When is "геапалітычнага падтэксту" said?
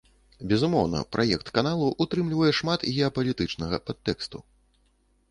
2.95-4.37